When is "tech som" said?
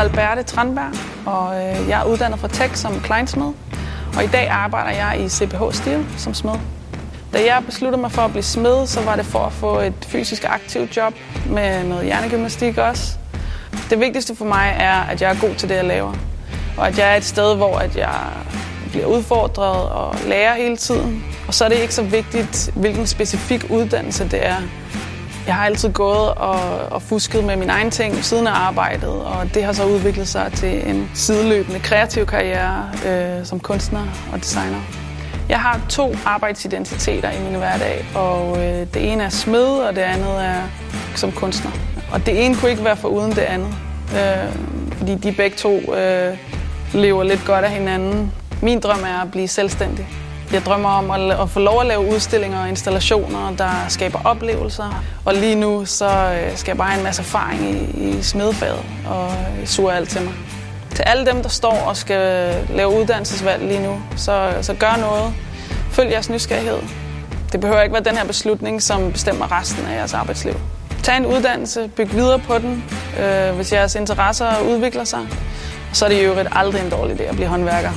2.48-3.00